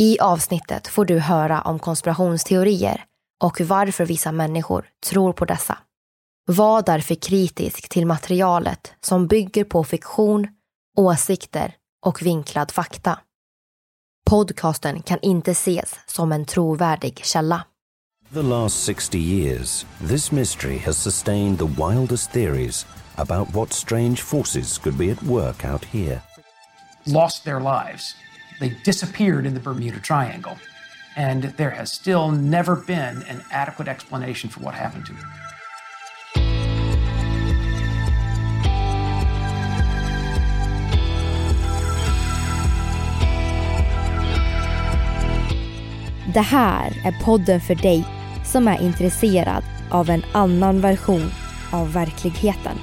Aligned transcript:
I 0.00 0.18
avsnittet 0.20 0.88
får 0.88 1.04
du 1.04 1.18
höra 1.18 1.60
om 1.62 1.78
konspirationsteorier 1.78 3.04
och 3.44 3.60
varför 3.60 4.06
vissa 4.06 4.32
människor 4.32 4.88
tror 5.06 5.32
på 5.32 5.44
dessa. 5.44 5.78
Var 6.46 6.82
därför 6.82 7.14
kritisk 7.14 7.88
till 7.88 8.06
materialet 8.06 8.92
som 9.00 9.26
bygger 9.26 9.64
på 9.64 9.84
fiktion, 9.84 10.48
åsikter 10.96 11.74
och 12.06 12.22
vinklad 12.22 12.70
fakta. 12.70 13.18
Podcasten 14.30 15.02
kan 15.02 15.18
inte 15.22 15.50
ses 15.50 15.98
som 16.06 16.32
en 16.32 16.44
trovärdig 16.44 17.20
källa. 17.24 17.64
The 18.34 18.42
last 18.42 18.84
60 18.84 19.18
years, 19.18 19.86
this 20.08 20.32
mystery 20.32 20.78
has 20.78 21.02
sustained 21.02 21.58
the 21.58 21.66
wildest 21.88 22.32
theories 22.32 22.86
about 23.14 23.54
what 23.54 23.72
strange 23.72 24.16
forces 24.16 24.78
could 24.78 24.98
be 24.98 25.12
at 25.12 25.22
work 25.22 25.64
out 25.64 25.84
here. 25.84 26.20
lost 27.08 27.44
their 27.44 27.60
lives. 27.60 28.14
They 28.60 28.70
disappeared 28.82 29.46
in 29.46 29.54
the 29.54 29.60
Bermuda 29.60 30.00
Triangle. 30.00 30.58
And 31.16 31.44
there 31.56 31.70
has 31.70 31.92
still 31.92 32.30
never 32.30 32.76
been 32.76 33.22
an 33.22 33.42
adequate 33.50 33.88
explanation 33.88 34.50
for 34.50 34.60
what 34.60 34.74
happened 34.74 35.06
to 35.06 35.12
them. 35.12 35.26
Det 46.34 46.40
här 46.40 46.92
är 47.04 47.24
podden 47.24 47.60
för 47.60 47.74
dig 47.74 48.04
som 48.44 48.68
är 48.68 48.82
intresserad 48.82 49.64
av 49.90 50.10
en 50.10 50.24
annan 50.32 50.80
version 50.80 51.30
av 51.72 51.92
verkligheten. 51.92 52.78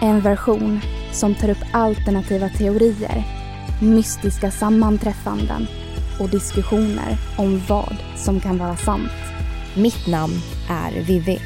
En 0.00 0.20
version 0.20 0.80
som 1.12 1.34
tar 1.34 1.50
upp 1.50 1.64
alternativa 1.72 2.48
teorier, 2.48 3.35
mystiska 3.80 4.50
sammanträffanden 4.50 5.66
och 6.20 6.28
diskussioner 6.28 7.16
om 7.38 7.62
vad 7.68 7.96
som 8.16 8.40
kan 8.40 8.58
vara 8.58 8.76
sant. 8.76 9.10
Mitt 9.76 10.06
namn 10.06 10.34
är 10.70 11.02
Vivi. 11.02 11.40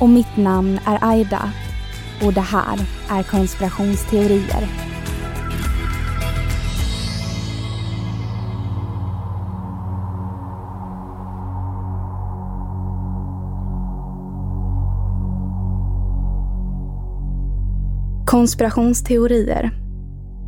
Och 0.00 0.08
mitt 0.08 0.36
namn 0.36 0.80
är 0.86 0.98
Aida. 1.04 1.52
Och 2.22 2.32
det 2.32 2.40
här 2.40 2.78
är 3.10 3.22
konspirationsteorier. 3.22 4.68
Konspirationsteorier. 18.26 19.79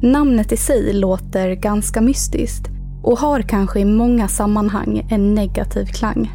Namnet 0.03 0.53
i 0.53 0.57
sig 0.57 0.93
låter 0.93 1.55
ganska 1.55 2.01
mystiskt 2.01 2.69
och 3.03 3.19
har 3.19 3.43
kanske 3.43 3.81
i 3.81 3.85
många 3.85 4.29
sammanhang 4.29 5.07
en 5.11 5.35
negativ 5.35 5.87
klang. 5.87 6.33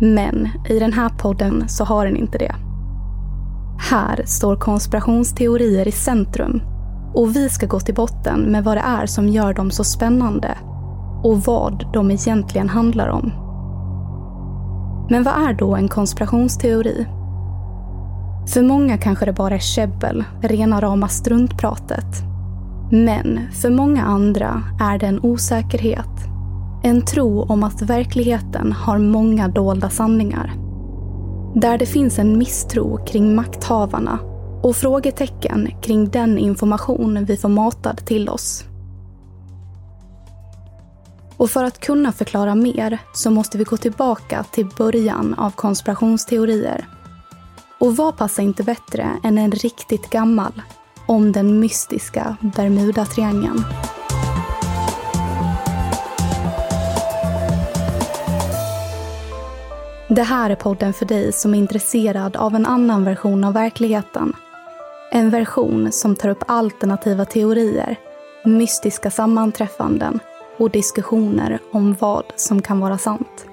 Men 0.00 0.48
i 0.68 0.78
den 0.78 0.92
här 0.92 1.08
podden 1.08 1.68
så 1.68 1.84
har 1.84 2.06
den 2.06 2.16
inte 2.16 2.38
det. 2.38 2.54
Här 3.90 4.22
står 4.26 4.56
konspirationsteorier 4.56 5.88
i 5.88 5.92
centrum 5.92 6.62
och 7.14 7.36
vi 7.36 7.48
ska 7.48 7.66
gå 7.66 7.80
till 7.80 7.94
botten 7.94 8.40
med 8.40 8.64
vad 8.64 8.76
det 8.76 8.84
är 8.86 9.06
som 9.06 9.28
gör 9.28 9.54
dem 9.54 9.70
så 9.70 9.84
spännande 9.84 10.58
och 11.22 11.40
vad 11.40 11.92
de 11.92 12.10
egentligen 12.10 12.68
handlar 12.68 13.08
om. 13.08 13.32
Men 15.10 15.22
vad 15.22 15.48
är 15.48 15.52
då 15.52 15.76
en 15.76 15.88
konspirationsteori? 15.88 17.06
För 18.46 18.62
många 18.62 18.98
kanske 18.98 19.24
det 19.24 19.32
bara 19.32 19.54
är 19.54 19.58
käbbel, 19.58 20.24
rena 20.42 20.80
rama 20.80 21.08
struntpratet. 21.08 22.27
Men 22.90 23.52
för 23.52 23.70
många 23.70 24.04
andra 24.04 24.62
är 24.80 24.98
det 24.98 25.06
en 25.06 25.20
osäkerhet. 25.22 26.10
En 26.82 27.04
tro 27.04 27.42
om 27.42 27.62
att 27.62 27.82
verkligheten 27.82 28.72
har 28.72 28.98
många 28.98 29.48
dolda 29.48 29.90
sanningar. 29.90 30.52
Där 31.54 31.78
det 31.78 31.86
finns 31.86 32.18
en 32.18 32.38
misstro 32.38 33.04
kring 33.06 33.34
makthavarna 33.34 34.18
och 34.62 34.76
frågetecken 34.76 35.70
kring 35.82 36.10
den 36.10 36.38
information 36.38 37.24
vi 37.24 37.36
får 37.36 37.48
matad 37.48 38.06
till 38.06 38.28
oss. 38.28 38.64
Och 41.36 41.50
för 41.50 41.64
att 41.64 41.80
kunna 41.80 42.12
förklara 42.12 42.54
mer 42.54 42.98
så 43.12 43.30
måste 43.30 43.58
vi 43.58 43.64
gå 43.64 43.76
tillbaka 43.76 44.44
till 44.52 44.66
början 44.78 45.34
av 45.34 45.50
konspirationsteorier. 45.50 46.88
Och 47.80 47.96
vad 47.96 48.16
passar 48.16 48.42
inte 48.42 48.62
bättre 48.62 49.10
än 49.22 49.38
en 49.38 49.52
riktigt 49.52 50.10
gammal 50.10 50.62
om 51.08 51.32
den 51.32 51.60
mystiska 51.60 52.36
Bermudatriangeln. 52.40 53.64
Det 60.08 60.22
här 60.22 60.50
är 60.50 60.54
podden 60.54 60.92
för 60.92 61.06
dig 61.06 61.32
som 61.32 61.54
är 61.54 61.58
intresserad 61.58 62.36
av 62.36 62.54
en 62.54 62.66
annan 62.66 63.04
version 63.04 63.44
av 63.44 63.52
verkligheten. 63.52 64.32
En 65.12 65.30
version 65.30 65.92
som 65.92 66.16
tar 66.16 66.28
upp 66.28 66.44
alternativa 66.46 67.24
teorier, 67.24 67.96
mystiska 68.44 69.10
sammanträffanden 69.10 70.20
och 70.56 70.70
diskussioner 70.70 71.58
om 71.72 71.96
vad 72.00 72.24
som 72.36 72.62
kan 72.62 72.80
vara 72.80 72.98
sant. 72.98 73.46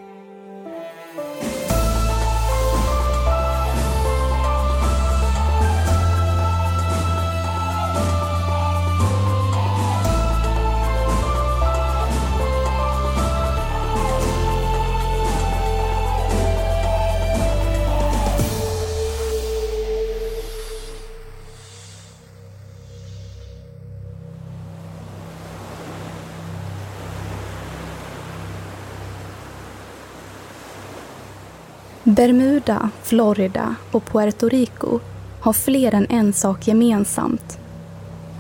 Bermuda, 32.16 32.90
Florida 33.04 33.76
och 33.92 34.06
Puerto 34.06 34.50
Rico 34.50 35.00
har 35.40 35.54
fler 35.54 35.94
än 35.94 36.08
en 36.10 36.34
sak 36.34 36.68
gemensamt. 36.68 37.60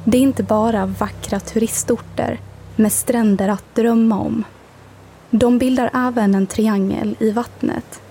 Det 0.04 0.18
är 0.18 0.22
inte 0.22 0.44
bara 0.44 0.86
vackra 0.86 1.39
turistorter 1.39 2.39
med 2.75 2.92
stränder 2.92 3.50
att 3.50 3.75
drömma 3.75 4.19
om. 4.19 4.44
De 5.30 5.57
bildar 5.57 5.89
även 5.94 6.36
en 6.36 6.48
triangel 6.48 7.16
i 7.19 7.31
vattnet. 7.31 8.01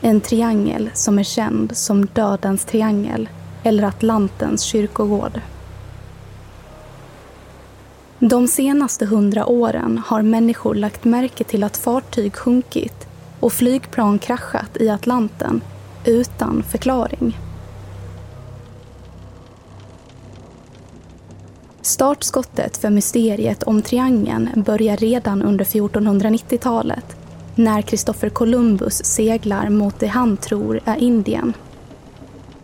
En 0.00 0.20
triangel 0.20 0.90
som 0.94 1.18
är 1.18 1.22
känd 1.22 1.76
som 1.76 2.06
Dödens 2.06 2.64
triangel 2.64 3.28
eller 3.62 3.82
Atlantens 3.82 4.62
kyrkogård. 4.62 5.40
De 8.18 8.48
senaste 8.48 9.06
hundra 9.06 9.46
åren 9.46 10.02
har 10.06 10.22
människor 10.22 10.74
lagt 10.74 11.04
märke 11.04 11.44
till 11.44 11.64
att 11.64 11.76
fartyg 11.76 12.36
sjunkit 12.36 13.08
och 13.42 13.52
flygplan 13.52 14.18
kraschat 14.18 14.76
i 14.80 14.88
Atlanten 14.88 15.60
utan 16.04 16.62
förklaring. 16.62 17.38
Startskottet 21.80 22.76
för 22.76 22.90
mysteriet 22.90 23.62
om 23.62 23.82
triangeln 23.82 24.62
börjar 24.66 24.96
redan 24.96 25.42
under 25.42 25.64
1490-talet 25.64 27.16
när 27.54 27.82
Kristoffer 27.82 28.28
Columbus 28.28 29.04
seglar 29.04 29.68
mot 29.68 30.00
det 30.00 30.06
han 30.06 30.36
tror 30.36 30.80
är 30.84 30.96
Indien. 30.96 31.52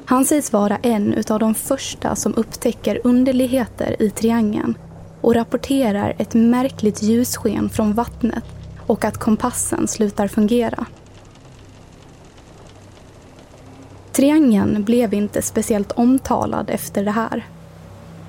Han 0.04 0.24
sägs 0.24 0.52
vara 0.52 0.76
en 0.76 1.24
av 1.30 1.38
de 1.38 1.54
första 1.54 2.16
som 2.16 2.34
upptäcker 2.36 3.00
underligheter 3.04 4.02
i 4.02 4.10
triangeln 4.10 4.74
och 5.20 5.34
rapporterar 5.34 6.14
ett 6.18 6.34
märkligt 6.34 7.02
ljussken 7.02 7.68
från 7.68 7.92
vattnet 7.92 8.44
och 8.88 9.04
att 9.04 9.18
kompassen 9.18 9.88
slutar 9.88 10.28
fungera. 10.28 10.86
Triangeln 14.12 14.84
blev 14.84 15.14
inte 15.14 15.42
speciellt 15.42 15.92
omtalad 15.92 16.70
efter 16.70 17.04
det 17.04 17.10
här. 17.10 17.46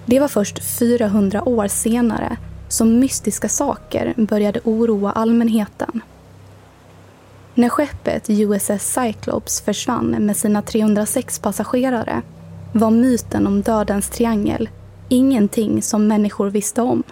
Det 0.06 0.20
var 0.20 0.28
först 0.28 0.64
400 0.80 1.50
år 1.50 1.68
senare 1.68 2.38
som 2.68 3.00
mystiska 3.00 3.50
saker 3.50 4.14
började 4.18 4.60
oroa 4.64 5.12
allmänheten. 5.12 6.02
När 7.56 7.70
skeppet 7.70 8.30
USS 8.30 8.94
Cyclops 8.94 9.62
försvann 9.62 10.16
med 10.20 10.38
sina 10.38 10.62
306 10.62 11.40
passagerare 11.40 12.22
var 12.74 12.92
myten 12.92 13.48
om 13.48 13.62
dödens 13.62 14.10
triangel 14.10 14.70
ingenting 15.10 15.82
som 15.82 16.08
människor 16.08 16.50
visste 16.50 16.82
om. 16.82 17.04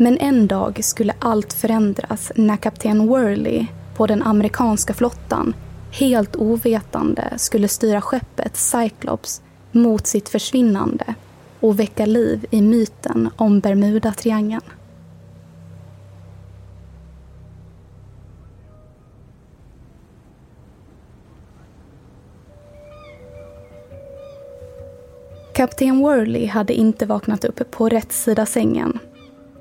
Men 0.00 0.18
en 0.18 0.46
dag 0.46 0.84
skulle 0.84 1.14
allt 1.18 1.52
förändras 1.52 2.32
när 2.34 2.56
kapten 2.56 3.06
Worley 3.06 3.66
på 3.96 4.06
den 4.06 4.22
amerikanska 4.22 4.94
flottan 4.94 5.54
helt 5.90 6.36
ovetande 6.36 7.32
skulle 7.36 7.68
styra 7.68 8.00
skeppet 8.00 8.56
Cyclops 8.56 9.42
mot 9.72 10.06
sitt 10.06 10.28
försvinnande 10.28 11.14
och 11.60 11.80
väcka 11.80 12.06
liv 12.06 12.46
i 12.50 12.62
myten 12.62 13.30
om 13.36 13.60
Bermudatriangeln. 13.60 14.62
Kapten 25.54 25.98
Worley 25.98 26.46
hade 26.46 26.74
inte 26.74 27.06
vaknat 27.06 27.44
upp 27.44 27.70
på 27.70 27.88
rätt 27.88 28.12
sida 28.12 28.46
sängen. 28.46 28.98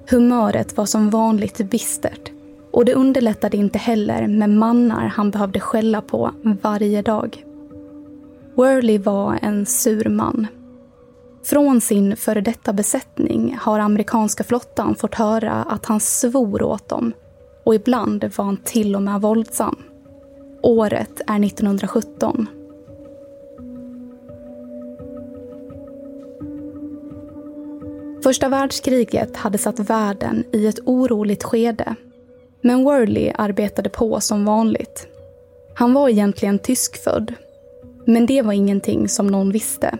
Humöret 0.09 0.77
var 0.77 0.85
som 0.85 1.09
vanligt 1.09 1.69
bistert 1.69 2.31
och 2.71 2.85
det 2.85 2.93
underlättade 2.93 3.57
inte 3.57 3.77
heller 3.77 4.27
med 4.27 4.49
mannar 4.49 5.07
han 5.07 5.31
behövde 5.31 5.59
skälla 5.59 6.01
på 6.01 6.31
varje 6.61 7.01
dag. 7.01 7.43
Worley 8.55 8.97
var 8.97 9.39
en 9.41 9.65
sur 9.65 10.09
man. 10.09 10.47
Från 11.43 11.81
sin 11.81 12.15
före 12.15 12.41
detta 12.41 12.73
besättning 12.73 13.57
har 13.61 13.79
amerikanska 13.79 14.43
flottan 14.43 14.95
fått 14.95 15.15
höra 15.15 15.51
att 15.51 15.85
han 15.85 15.99
svor 15.99 16.63
åt 16.63 16.89
dem 16.89 17.13
och 17.63 17.75
ibland 17.75 18.31
var 18.37 18.45
han 18.45 18.57
till 18.57 18.95
och 18.95 19.01
med 19.01 19.21
våldsam. 19.21 19.75
Året 20.61 21.21
är 21.27 21.45
1917. 21.45 22.47
Första 28.27 28.49
världskriget 28.49 29.35
hade 29.35 29.57
satt 29.57 29.79
världen 29.79 30.43
i 30.53 30.67
ett 30.67 30.79
oroligt 30.85 31.43
skede. 31.43 31.95
Men 32.61 32.83
Worley 32.83 33.31
arbetade 33.35 33.89
på 33.89 34.19
som 34.19 34.45
vanligt. 34.45 35.07
Han 35.75 35.93
var 35.93 36.09
egentligen 36.09 36.59
tyskfödd. 36.59 37.33
Men 38.05 38.25
det 38.25 38.41
var 38.41 38.53
ingenting 38.53 39.09
som 39.09 39.27
någon 39.27 39.51
visste. 39.51 39.97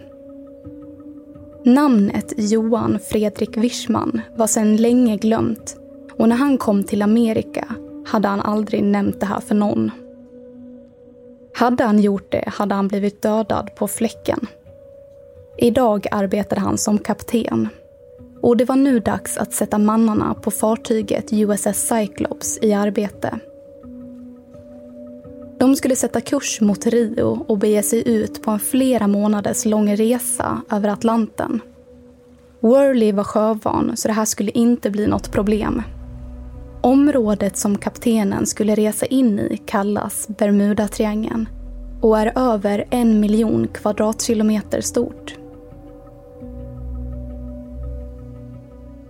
Namnet 1.63 2.33
Johan 2.37 2.99
Fredrik 3.09 3.57
Wischman 3.57 4.21
var 4.35 4.47
sedan 4.47 4.75
länge 4.75 5.17
glömt 5.17 5.77
och 6.17 6.29
när 6.29 6.35
han 6.35 6.57
kom 6.57 6.83
till 6.83 7.01
Amerika 7.01 7.67
hade 8.05 8.27
han 8.27 8.41
aldrig 8.41 8.83
nämnt 8.83 9.19
det 9.19 9.25
här 9.25 9.39
för 9.39 9.55
någon. 9.55 9.91
Hade 11.53 11.83
han 11.83 11.99
gjort 11.99 12.31
det 12.31 12.43
hade 12.47 12.75
han 12.75 12.87
blivit 12.87 13.21
dödad 13.21 13.75
på 13.75 13.87
fläcken. 13.87 14.47
Idag 15.57 16.07
arbetade 16.11 16.61
han 16.61 16.77
som 16.77 16.97
kapten 16.97 17.69
och 18.41 18.57
det 18.57 18.65
var 18.65 18.75
nu 18.75 18.99
dags 18.99 19.37
att 19.37 19.53
sätta 19.53 19.77
mannarna 19.77 20.33
på 20.33 20.51
fartyget 20.51 21.33
USS 21.33 21.87
Cyclops 21.87 22.59
i 22.61 22.73
arbete. 22.73 23.39
De 25.59 25.75
skulle 25.75 25.95
sätta 25.95 26.21
kurs 26.21 26.61
mot 26.61 26.85
Rio 26.85 27.45
och 27.47 27.57
bege 27.57 27.83
sig 27.83 28.07
ut 28.09 28.41
på 28.41 28.51
en 28.51 28.59
flera 28.59 29.07
månaders 29.07 29.65
lång 29.65 29.95
resa 29.95 30.61
över 30.71 30.89
Atlanten. 30.89 31.59
Worley 32.59 33.11
var 33.11 33.23
sjövan 33.23 33.91
så 33.97 34.07
det 34.07 34.13
här 34.13 34.25
skulle 34.25 34.51
inte 34.51 34.89
bli 34.89 35.07
något 35.07 35.31
problem. 35.31 35.81
Området 36.81 37.57
som 37.57 37.77
kaptenen 37.77 38.45
skulle 38.45 38.75
resa 38.75 39.05
in 39.05 39.39
i 39.39 39.57
kallas 39.65 40.27
Bermudatriangeln 40.27 41.49
och 42.01 42.19
är 42.19 42.31
över 42.35 42.85
en 42.89 43.19
miljon 43.19 43.67
kvadratkilometer 43.67 44.81
stort. 44.81 45.35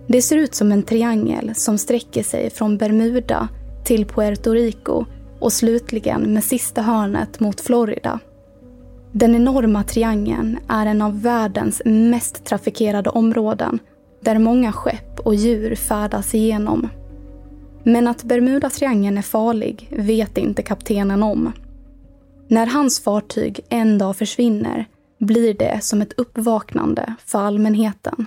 Det 0.08 0.22
ser 0.22 0.36
ut 0.36 0.54
som 0.54 0.72
en 0.72 0.82
triangel 0.82 1.54
som 1.54 1.78
sträcker 1.78 2.22
sig 2.22 2.50
från 2.50 2.78
Bermuda 2.78 3.48
till 3.84 4.06
Puerto 4.06 4.52
Rico 4.52 5.04
och 5.40 5.52
slutligen 5.52 6.34
med 6.34 6.44
sista 6.44 6.82
hörnet 6.82 7.40
mot 7.40 7.60
Florida. 7.60 8.20
Den 9.12 9.34
enorma 9.34 9.84
triangeln 9.84 10.58
är 10.68 10.86
en 10.86 11.02
av 11.02 11.22
världens 11.22 11.82
mest 11.84 12.44
trafikerade 12.44 13.10
områden 13.10 13.78
där 14.20 14.38
många 14.38 14.72
skepp 14.72 15.20
och 15.20 15.34
djur 15.34 15.74
färdas 15.74 16.34
igenom. 16.34 16.88
Men 17.82 18.08
att 18.08 18.22
Bermudatriangeln 18.22 19.18
är 19.18 19.22
farlig 19.22 19.88
vet 19.90 20.38
inte 20.38 20.62
kaptenen 20.62 21.22
om. 21.22 21.52
När 22.48 22.66
hans 22.66 23.00
fartyg 23.00 23.60
en 23.68 23.98
dag 23.98 24.16
försvinner 24.16 24.86
blir 25.18 25.54
det 25.54 25.78
som 25.82 26.02
ett 26.02 26.12
uppvaknande 26.12 27.14
för 27.26 27.38
allmänheten. 27.38 28.26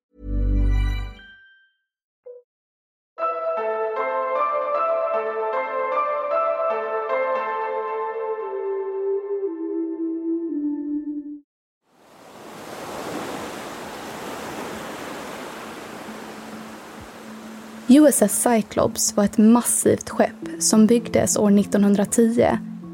USS 17.93 18.43
Cyclops 18.43 19.17
var 19.17 19.23
ett 19.23 19.37
massivt 19.37 20.09
skepp 20.09 20.47
som 20.59 20.87
byggdes 20.87 21.37
år 21.37 21.59
1910 21.59 22.45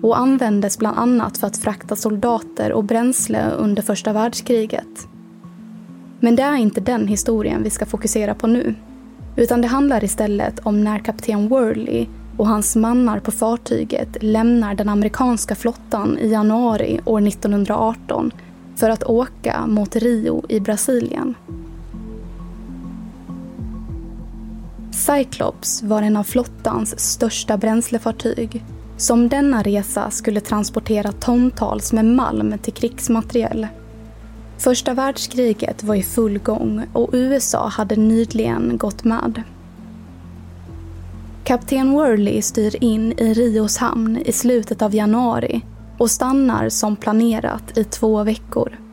och 0.01 0.17
användes 0.19 0.77
bland 0.77 0.97
annat 0.97 1.37
för 1.37 1.47
att 1.47 1.57
frakta 1.57 1.95
soldater 1.95 2.71
och 2.71 2.83
bränsle 2.83 3.49
under 3.51 3.81
första 3.81 4.13
världskriget. 4.13 5.07
Men 6.19 6.35
det 6.35 6.43
är 6.43 6.55
inte 6.55 6.81
den 6.81 7.07
historien 7.07 7.63
vi 7.63 7.69
ska 7.69 7.85
fokusera 7.85 8.33
på 8.33 8.47
nu. 8.47 8.75
Utan 9.35 9.61
det 9.61 9.67
handlar 9.67 10.03
istället 10.03 10.59
om 10.63 10.83
när 10.83 10.99
kapten 10.99 11.47
Worley 11.47 12.07
och 12.37 12.47
hans 12.47 12.75
mannar 12.75 13.19
på 13.19 13.31
fartyget 13.31 14.23
lämnar 14.23 14.75
den 14.75 14.89
amerikanska 14.89 15.55
flottan 15.55 16.17
i 16.17 16.29
januari 16.29 16.99
år 17.05 17.27
1918 17.27 18.31
för 18.75 18.89
att 18.89 19.03
åka 19.03 19.67
mot 19.67 19.95
Rio 19.95 20.43
i 20.49 20.59
Brasilien. 20.59 21.35
Cyclops 25.07 25.83
var 25.83 26.01
en 26.01 26.17
av 26.17 26.23
flottans 26.23 26.99
största 26.99 27.57
bränslefartyg 27.57 28.65
som 28.97 29.29
denna 29.29 29.63
resa 29.63 30.11
skulle 30.11 30.39
transportera 30.39 31.11
tontals 31.11 31.93
med 31.93 32.05
malm 32.05 32.57
till 32.57 32.73
krigsmateriel. 32.73 33.67
Första 34.57 34.93
världskriget 34.93 35.83
var 35.83 35.95
i 35.95 36.03
full 36.03 36.39
gång 36.39 36.85
och 36.93 37.09
USA 37.13 37.67
hade 37.67 37.95
nyligen 37.95 38.77
gått 38.77 39.03
med. 39.03 39.43
Kapten 41.43 41.91
Worley 41.91 42.41
styr 42.41 42.83
in 42.83 43.11
i 43.11 43.33
Rios 43.33 43.77
hamn 43.77 44.17
i 44.17 44.31
slutet 44.31 44.81
av 44.81 44.95
januari 44.95 45.61
och 45.97 46.11
stannar 46.11 46.69
som 46.69 46.95
planerat 46.95 47.77
i 47.77 47.83
två 47.83 48.23
veckor. 48.23 48.86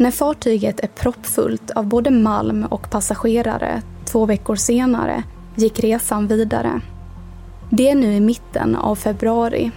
När 0.00 0.10
fartyget 0.10 0.80
är 0.80 0.86
proppfullt 0.86 1.70
av 1.70 1.86
både 1.86 2.10
malm 2.10 2.64
och 2.64 2.90
passagerare 2.90 3.82
två 4.04 4.26
veckor 4.26 4.56
senare 4.56 5.22
gick 5.54 5.80
resan 5.80 6.26
vidare. 6.26 6.80
Det 7.70 7.90
är 7.90 7.94
nu 7.94 8.14
i 8.14 8.20
mitten 8.20 8.76
av 8.76 8.94
februari. 8.94 9.70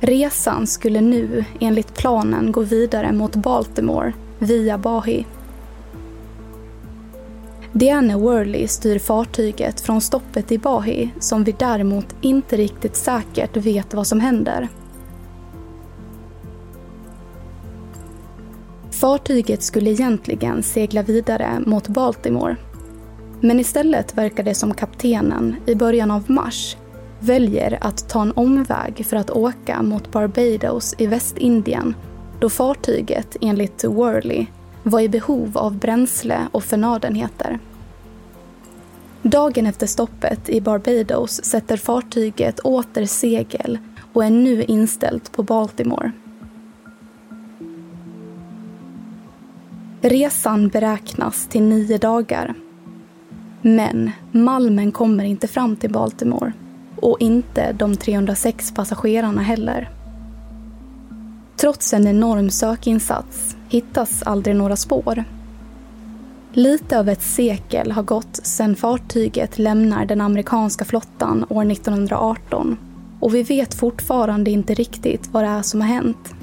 Resan 0.00 0.66
skulle 0.66 1.00
nu 1.00 1.44
enligt 1.60 1.94
planen 1.94 2.52
gå 2.52 2.60
vidare 2.60 3.12
mot 3.12 3.36
Baltimore 3.36 4.12
via 4.38 4.78
Bahi. 4.78 5.26
Det 7.72 7.88
är 7.88 8.02
när 8.02 8.18
Worley 8.18 8.68
styr 8.68 8.98
fartyget 8.98 9.80
från 9.80 10.00
stoppet 10.00 10.52
i 10.52 10.58
Bahi 10.58 11.10
som 11.20 11.44
vi 11.44 11.54
däremot 11.58 12.14
inte 12.20 12.56
riktigt 12.56 12.96
säkert 12.96 13.56
vet 13.56 13.94
vad 13.94 14.06
som 14.06 14.20
händer. 14.20 14.68
Fartyget 19.02 19.62
skulle 19.62 19.90
egentligen 19.90 20.62
segla 20.62 21.02
vidare 21.02 21.62
mot 21.66 21.88
Baltimore. 21.88 22.56
Men 23.40 23.60
istället 23.60 24.18
verkar 24.18 24.42
det 24.42 24.54
som 24.54 24.74
kaptenen 24.74 25.56
i 25.66 25.74
början 25.74 26.10
av 26.10 26.30
mars 26.30 26.76
väljer 27.20 27.78
att 27.80 28.08
ta 28.08 28.22
en 28.22 28.32
omväg 28.32 29.06
för 29.06 29.16
att 29.16 29.30
åka 29.30 29.82
mot 29.82 30.12
Barbados 30.12 30.94
i 30.98 31.06
Västindien 31.06 31.94
då 32.40 32.48
fartyget 32.48 33.36
enligt 33.40 33.84
Worley 33.84 34.46
var 34.82 35.00
i 35.00 35.08
behov 35.08 35.58
av 35.58 35.78
bränsle 35.78 36.38
och 36.52 36.64
förnödenheter. 36.64 37.58
Dagen 39.22 39.66
efter 39.66 39.86
stoppet 39.86 40.48
i 40.48 40.60
Barbados 40.60 41.44
sätter 41.44 41.76
fartyget 41.76 42.60
åter 42.60 43.06
segel 43.06 43.78
och 44.12 44.24
är 44.24 44.30
nu 44.30 44.62
inställt 44.62 45.32
på 45.32 45.42
Baltimore. 45.42 46.12
Resan 50.04 50.68
beräknas 50.68 51.46
till 51.46 51.62
nio 51.62 51.98
dagar. 51.98 52.54
Men 53.62 54.10
malmen 54.32 54.92
kommer 54.92 55.24
inte 55.24 55.48
fram 55.48 55.76
till 55.76 55.92
Baltimore 55.92 56.52
och 56.96 57.20
inte 57.20 57.72
de 57.72 57.96
306 57.96 58.74
passagerarna 58.74 59.42
heller. 59.42 59.90
Trots 61.56 61.92
en 61.94 62.06
enorm 62.06 62.50
sökinsats 62.50 63.56
hittas 63.68 64.22
aldrig 64.22 64.56
några 64.56 64.76
spår. 64.76 65.24
Lite 66.52 66.96
över 66.96 67.12
ett 67.12 67.22
sekel 67.22 67.92
har 67.92 68.02
gått 68.02 68.40
sedan 68.42 68.76
fartyget 68.76 69.58
lämnar 69.58 70.06
den 70.06 70.20
amerikanska 70.20 70.84
flottan 70.84 71.44
år 71.48 71.70
1918 71.70 72.76
och 73.20 73.34
vi 73.34 73.42
vet 73.42 73.74
fortfarande 73.74 74.50
inte 74.50 74.74
riktigt 74.74 75.28
vad 75.32 75.44
det 75.44 75.50
är 75.50 75.62
som 75.62 75.80
har 75.80 75.88
hänt. 75.88 76.34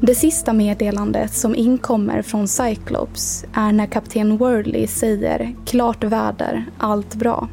Det 0.00 0.14
sista 0.14 0.52
meddelandet 0.52 1.34
som 1.34 1.54
inkommer 1.54 2.22
från 2.22 2.48
Cyclops 2.48 3.44
är 3.54 3.72
när 3.72 3.86
kapten 3.86 4.36
Worley 4.36 4.86
säger 4.86 5.56
“klart 5.66 6.04
väder, 6.04 6.66
allt 6.78 7.14
bra”. 7.14 7.48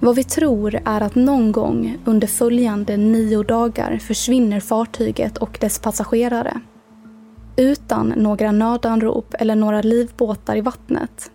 Vad 0.00 0.16
vi 0.16 0.24
tror 0.24 0.80
är 0.84 1.00
att 1.00 1.14
någon 1.14 1.52
gång 1.52 1.98
under 2.04 2.26
följande 2.26 2.96
nio 2.96 3.42
dagar 3.42 3.98
försvinner 3.98 4.60
fartyget 4.60 5.38
och 5.38 5.58
dess 5.60 5.78
passagerare. 5.78 6.60
Utan 7.56 8.08
några 8.16 8.52
nödanrop 8.52 9.34
eller 9.38 9.56
några 9.56 9.82
livbåtar 9.82 10.56
i 10.56 10.60
vattnet. 10.60 11.30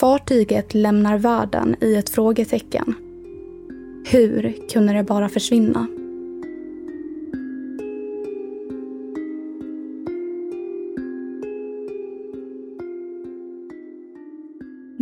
Fartyget 0.00 0.74
lämnar 0.74 1.18
världen 1.18 1.76
i 1.80 1.94
ett 1.96 2.10
frågetecken. 2.10 2.94
Hur 4.06 4.68
kunde 4.72 4.92
det 4.92 5.02
bara 5.02 5.28
försvinna? 5.28 5.86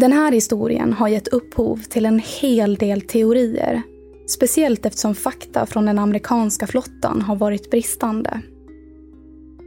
Den 0.03 0.13
här 0.13 0.33
historien 0.33 0.93
har 0.93 1.09
gett 1.09 1.29
upphov 1.29 1.77
till 1.77 2.07
en 2.07 2.19
hel 2.41 2.75
del 2.75 3.01
teorier. 3.01 3.83
Speciellt 4.27 4.87
eftersom 4.87 5.15
fakta 5.15 5.67
från 5.67 5.87
den 5.87 5.99
amerikanska 5.99 6.67
flottan 6.67 7.23
har 7.23 7.37
varit 7.37 7.71
bristande. 7.71 8.41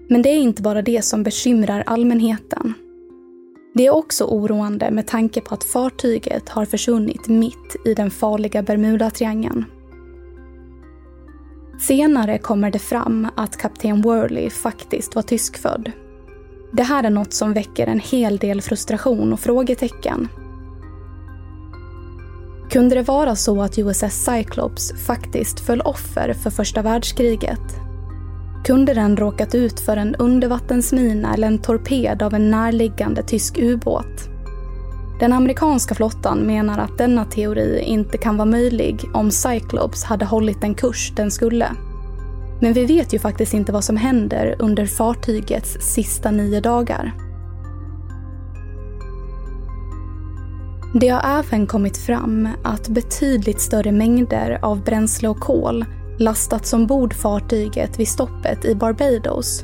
Men 0.10 0.22
det 0.22 0.30
är 0.30 0.38
inte 0.38 0.62
bara 0.62 0.82
det 0.82 1.06
som 1.06 1.24
bekymrar 1.24 1.84
allmänheten. 1.86 2.74
Det 3.74 3.86
är 3.86 3.94
också 3.94 4.24
oroande 4.25 4.92
med 4.92 5.08
tanke 5.08 5.42
på 5.42 5.54
att 5.54 5.63
fartyget 5.63 6.50
har 6.50 6.65
försvunnit 6.65 7.27
mitt 7.27 7.75
i 7.86 7.94
den 7.94 8.12
farliga 8.12 8.63
Bermudatriangeln. 8.63 9.65
Senare 11.80 12.38
kommer 12.38 12.72
det 12.72 12.80
fram 12.80 13.27
att 13.36 13.58
kapten 13.58 14.01
Worley 14.01 14.50
faktiskt 14.50 15.15
var 15.15 15.22
tyskfödd 15.22 15.92
det 16.75 16.84
här 16.84 17.03
är 17.03 17.10
något 17.10 17.34
som 17.34 17.53
väcker 17.53 17.88
en 17.88 18.00
hel 18.00 18.38
del 18.38 18.62
frustration 18.62 19.34
och 19.34 19.39
frågetecken. 19.39 20.27
Kunde 22.70 22.96
det 22.96 23.01
vara 23.01 23.36
så 23.36 23.62
att 23.62 23.77
USS 23.77 24.25
Cyclops 24.25 25.05
faktiskt 25.08 25.60
föll 25.60 25.82
offer 25.82 26.34
för 26.34 26.50
första 26.50 26.82
världskriget? 26.82 27.60
Kunde 28.65 28.94
den 28.94 29.17
råkat 29.17 29.55
ut 29.55 29.79
för 29.79 29.98
en 29.98 30.15
undervattensmina 30.15 31.34
eller 31.34 31.48
en 31.48 31.62
torped 31.62 32.24
av 32.24 32.34
en 32.34 32.51
närliggande 32.51 33.24
tysk 33.24 33.58
ubåt? 33.58 34.29
Den 35.20 35.34
amerikanska 35.34 35.96
flottan 35.96 36.39
menar 36.39 36.79
att 36.79 36.98
denna 36.98 37.25
teori 37.25 37.79
inte 37.79 38.17
kan 38.17 38.38
vara 38.38 38.50
möjlig 38.50 39.10
om 39.13 39.32
Cyclops 39.32 40.03
hade 40.03 40.25
hållit 40.25 40.62
den 40.62 40.75
kurs 40.75 41.13
den 41.15 41.32
skulle. 41.32 41.72
Men 42.62 42.74
vi 42.74 42.86
vet 42.86 43.14
ju 43.14 43.20
faktiskt 43.20 43.54
inte 43.54 43.72
vad 43.72 43.84
som 43.84 43.98
händer 43.98 44.56
under 44.60 44.86
fartygets 44.86 45.78
sista 45.80 46.32
nio 46.32 46.62
dagar. 46.62 47.14
Det 51.00 51.10
har 51.10 51.40
även 51.40 51.68
kommit 51.68 51.98
fram 51.98 52.50
att 52.64 52.88
betydligt 52.88 53.62
större 53.62 53.92
mängder 53.92 54.60
av 54.62 54.84
bränsle 54.84 55.30
och 55.30 55.40
kol 55.40 55.86
lastats 56.20 56.74
ombord 56.74 57.14
fartyget 57.14 58.00
vid 58.00 58.08
stoppet 58.08 58.66
i 58.66 58.76
Barbados. 58.76 59.64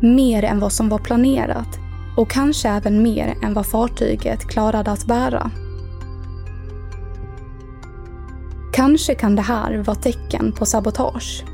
Mer 0.00 0.44
än 0.44 0.60
vad 0.60 0.72
som 0.72 0.88
var 0.88 0.98
planerat 0.98 1.78
och 2.16 2.30
kanske 2.30 2.68
även 2.68 3.02
mer 3.02 3.34
än 3.42 3.54
vad 3.54 3.66
fartyget 3.66 4.40
klarade 4.40 4.90
att 4.90 5.06
bära. 5.06 5.50
Kanske 8.72 9.14
kan 9.14 9.36
det 9.36 9.42
här 9.42 9.76
vara 9.76 9.96
tecken 9.96 10.52
på 10.52 10.66
sabotage. 10.66 11.44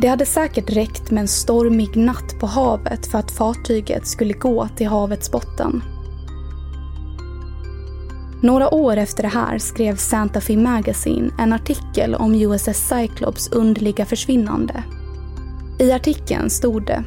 Det 0.00 0.08
hade 0.08 0.26
säkert 0.26 0.70
räckt 0.70 1.10
med 1.10 1.20
en 1.20 1.28
stormig 1.28 1.96
natt 1.96 2.38
på 2.40 2.46
havet 2.46 3.06
för 3.06 3.18
att 3.18 3.30
fartyget 3.30 4.06
skulle 4.06 4.32
gå 4.32 4.68
till 4.76 4.86
havets 4.86 5.30
botten. 5.30 5.82
Några 8.42 8.74
år 8.74 8.96
efter 8.96 9.22
det 9.22 9.28
här 9.28 9.58
skrev 9.58 9.96
Santa 9.96 10.40
Fe 10.40 10.56
Magazine 10.56 11.30
en 11.38 11.52
artikel 11.52 12.14
om 12.14 12.34
USS 12.34 12.88
Cyclops 12.88 13.48
underliga 13.52 14.06
försvinnande. 14.06 14.84
I 15.78 15.92
artikeln 15.92 16.50
stod 16.50 16.86
det 16.86 17.04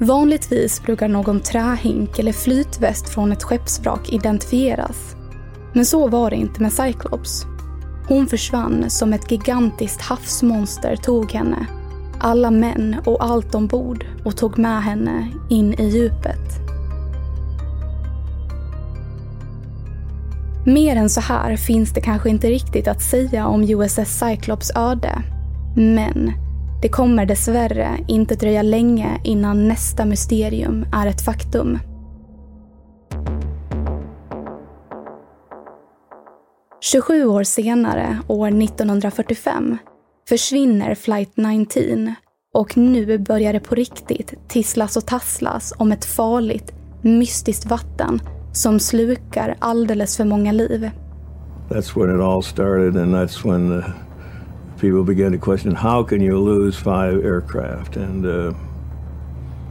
Vanligtvis 0.00 0.82
brukar 0.82 1.08
någon 1.08 1.40
trähink 1.40 2.18
eller 2.18 2.32
flytväst 2.32 3.08
från 3.08 3.32
ett 3.32 3.42
skeppsvrak 3.42 4.12
identifieras. 4.12 5.16
Men 5.72 5.86
så 5.86 6.08
var 6.08 6.30
det 6.30 6.36
inte 6.36 6.62
med 6.62 6.72
Cyclops. 6.72 7.44
Hon 8.08 8.26
försvann 8.26 8.90
som 8.90 9.12
ett 9.12 9.30
gigantiskt 9.30 10.02
havsmonster 10.02 10.96
tog 10.96 11.32
henne, 11.32 11.66
alla 12.24 12.50
män 12.50 12.96
och 13.06 13.24
allt 13.24 13.54
ombord 13.54 14.04
och 14.24 14.36
tog 14.36 14.58
med 14.58 14.82
henne 14.82 15.28
in 15.50 15.74
i 15.74 15.88
djupet. 15.88 16.64
Mer 20.66 20.96
än 20.96 21.10
så 21.10 21.20
här 21.20 21.56
finns 21.56 21.92
det 21.92 22.00
kanske 22.00 22.30
inte 22.30 22.46
riktigt 22.46 22.88
att 22.88 23.02
säga 23.02 23.46
om 23.46 23.62
USS 23.62 24.18
Cyclops 24.18 24.70
öde. 24.76 25.22
Men 25.76 26.32
det 26.82 26.88
kommer 26.88 27.26
dessvärre 27.26 27.98
inte 28.08 28.34
dröja 28.34 28.62
länge 28.62 29.20
innan 29.24 29.68
nästa 29.68 30.04
mysterium 30.04 30.86
är 30.92 31.06
ett 31.06 31.24
faktum. 31.24 31.78
–27 36.92 37.24
år 37.24 37.44
senare, 37.44 38.18
år 38.28 38.48
1945, 38.48 39.78
försvinner 40.28 40.94
flight 40.94 41.36
19 41.36 42.14
och 42.54 42.76
nu 42.76 43.18
börjar 43.18 43.52
det 43.52 43.60
på 43.60 43.74
riktigt 43.74 44.34
tisslas 44.48 44.96
och 44.96 45.06
tasslas 45.06 45.72
om 45.78 45.92
ett 45.92 46.04
farligt, 46.04 46.72
mystiskt 47.02 47.66
vatten 47.66 48.20
som 48.52 48.80
slukar 48.80 49.56
alldeles 49.58 50.16
för 50.16 50.24
många 50.24 50.52
liv. 50.52 50.90
That's 51.68 52.00
when 52.00 52.16
it 52.16 52.22
all 52.22 52.42
started 52.42 52.96
and 52.96 53.14
that's 53.14 53.44
when 53.44 53.68
the 53.68 53.92
people 54.80 55.14
began 55.14 55.32
to 55.32 55.44
question 55.44 55.76
how 55.76 56.04
can 56.04 56.20
you 56.20 56.44
lose 56.44 56.76
five 56.78 57.24
aircraft 57.24 57.96
and 57.96 58.26
uh, 58.26 58.54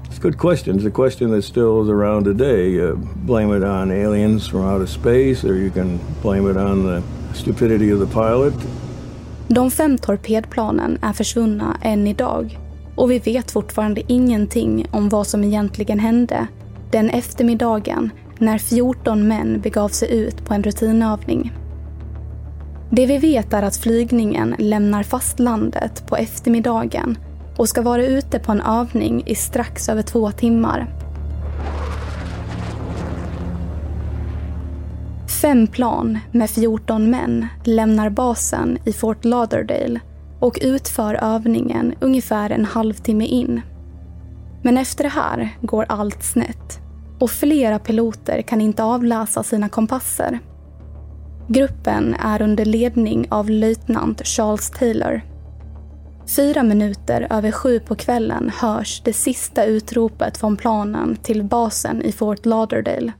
it's 0.05 0.17
a 0.17 0.22
good 0.22 0.38
question. 0.38 0.75
It's 0.77 0.86
a 0.86 0.91
question 0.91 1.31
that 1.31 1.43
still 1.43 1.81
is 1.83 1.89
around 1.89 2.25
today. 2.25 2.69
You 2.69 3.00
blame 3.25 3.51
it 3.51 3.63
on 3.63 3.91
aliens 3.91 4.48
from 4.48 4.62
outer 4.62 4.88
space 4.88 5.43
or 5.43 5.55
you 5.55 5.72
can 5.72 6.00
blame 6.22 6.50
it 6.50 6.57
on 6.57 6.83
the 6.83 7.01
stupidity 7.33 7.91
of 7.91 8.00
the 8.00 8.07
pilot. 8.07 8.53
De 9.55 9.72
fem 9.72 9.98
torpedplanen 9.98 10.98
är 11.01 11.13
försvunna 11.13 11.77
än 11.81 12.07
idag 12.07 12.60
och 12.95 13.12
vi 13.12 13.19
vet 13.19 13.51
fortfarande 13.51 14.01
ingenting 14.07 14.88
om 14.91 15.10
vad 15.10 15.27
som 15.27 15.43
egentligen 15.43 16.00
hände 16.00 16.48
den 16.91 17.10
eftermiddagen 17.10 18.10
när 18.39 18.57
14 18.57 19.27
män 19.27 19.62
begav 19.62 19.89
sig 19.89 20.12
ut 20.12 20.45
på 20.45 20.53
en 20.53 20.63
rutinövning. 20.63 21.53
Det 22.89 23.05
vi 23.05 23.17
vet 23.17 23.53
är 23.53 23.63
att 23.63 23.77
flygningen 23.77 24.55
lämnar 24.57 25.03
fastlandet 25.03 26.08
på 26.08 26.15
eftermiddagen 26.17 27.17
och 27.58 27.69
ska 27.69 27.82
vara 27.82 28.06
ute 28.06 28.39
på 28.39 28.51
en 28.51 28.62
övning 28.62 29.23
i 29.25 29.36
strax 29.36 29.89
över 29.89 30.01
två 30.01 30.32
timmar. 30.32 30.88
Fem 35.43 35.67
plan 35.67 36.19
med 36.32 36.49
14 36.49 37.10
män 37.10 37.47
lämnar 37.63 38.10
basen 38.10 38.77
i 38.86 38.93
Fort 38.93 39.25
Lauderdale 39.25 39.99
och 40.39 40.60
utför 40.62 41.15
övningen 41.21 41.95
ungefär 42.01 42.49
en 42.49 42.65
halvtimme 42.65 43.25
in. 43.25 43.62
Men 44.62 44.77
efter 44.77 45.03
det 45.03 45.10
här 45.10 45.58
går 45.62 45.86
allt 45.89 46.23
snett 46.23 46.79
och 47.19 47.29
flera 47.29 47.79
piloter 47.79 48.41
kan 48.41 48.62
inte 48.62 48.84
avläsa 48.84 49.43
sina 49.43 49.69
kompasser. 49.69 50.39
Gruppen 51.47 52.15
är 52.19 52.41
under 52.41 52.65
ledning 52.65 53.27
av 53.29 53.49
löjtnant 53.49 54.27
Charles 54.27 54.69
Taylor. 54.71 55.21
Fyra 56.36 56.63
minuter 56.63 57.27
över 57.29 57.51
sju 57.51 57.79
på 57.79 57.95
kvällen 57.95 58.51
hörs 58.62 59.01
det 59.06 59.13
sista 59.13 59.65
utropet 59.65 60.38
från 60.38 60.58
planen 60.58 61.15
till 61.15 61.43
basen 61.43 62.01
i 62.01 62.12
Fort 62.12 62.45
Lauderdale 62.45 63.13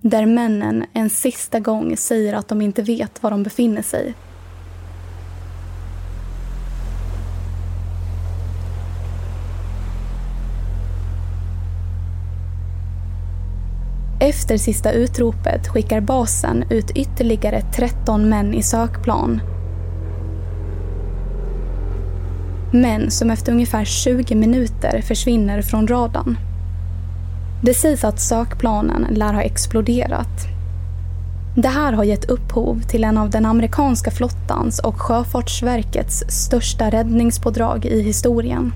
där 0.00 0.26
männen 0.26 0.84
en 0.92 1.10
sista 1.10 1.60
gång 1.60 1.96
säger 1.96 2.34
att 2.34 2.48
de 2.48 2.60
inte 2.60 2.82
vet 2.82 3.22
var 3.22 3.30
de 3.30 3.42
befinner 3.42 3.82
sig 3.82 4.14
Efter 14.22 14.56
sista 14.56 14.92
utropet 14.92 15.68
skickar 15.68 16.00
basen 16.00 16.64
ut 16.70 16.90
ytterligare 16.90 17.60
13 17.60 18.28
män 18.28 18.54
i 18.54 18.62
sökplan. 18.62 19.40
Män 22.72 23.10
som 23.10 23.30
efter 23.30 23.52
ungefär 23.52 23.84
20 23.84 24.34
minuter 24.34 25.00
försvinner 25.00 25.62
från 25.62 25.88
radarn. 25.88 26.49
Det 27.62 27.74
sägs 27.74 28.04
att 28.04 28.20
sökplanen 28.20 29.14
lär 29.14 29.32
ha 29.32 29.42
exploderat. 29.42 30.46
Det 31.56 31.68
här 31.68 31.92
har 31.92 32.04
gett 32.04 32.30
upphov 32.30 32.80
till 32.80 33.04
en 33.04 33.18
av 33.18 33.30
den 33.30 33.46
amerikanska 33.46 34.10
flottans 34.10 34.78
och 34.78 35.00
Sjöfartsverkets 35.00 36.24
största 36.28 36.90
räddningspådrag 36.90 37.86
i 37.86 38.02
historien. 38.02 38.72